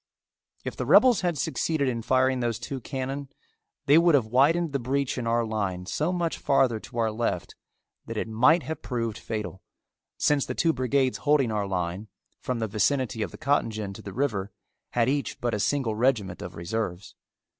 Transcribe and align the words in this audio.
If 0.63 0.75
the 0.75 0.87
rebels 0.87 1.21
had 1.21 1.37
succeeded 1.37 1.87
in 1.87 2.01
firing 2.01 2.39
those 2.39 2.57
two 2.57 2.81
cannon 2.81 3.29
they 3.85 3.99
would 3.99 4.15
have 4.15 4.25
widened 4.25 4.73
the 4.73 4.79
breach 4.79 5.15
in 5.15 5.27
our 5.27 5.45
line 5.45 5.85
so 5.85 6.11
much 6.11 6.39
farther 6.39 6.79
to 6.79 6.97
our 6.97 7.11
left 7.11 7.53
that 8.07 8.17
it 8.17 8.27
might 8.27 8.63
have 8.63 8.81
proved 8.81 9.19
fatal, 9.19 9.61
since 10.17 10.43
the 10.43 10.55
two 10.55 10.73
brigades 10.73 11.19
holding 11.19 11.51
our 11.51 11.67
line, 11.67 12.07
from 12.39 12.57
the 12.57 12.67
vicinity 12.67 13.21
of 13.21 13.29
the 13.29 13.37
cotton 13.37 13.69
gin 13.69 13.93
to 13.93 14.01
the 14.01 14.11
river, 14.11 14.49
had 14.93 15.07
each 15.07 15.39
but 15.39 15.53
a 15.53 15.59
single 15.59 15.93
regiment 15.93 16.41
of 16.41 16.55
reserves. 16.55 17.13